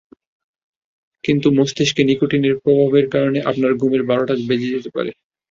[1.23, 5.11] কিন্তু মস্তিষ্কে নিকোটিনের প্রভাবের কারণে আপনার ঘুমের বারোটা বেজে যেতে পারে।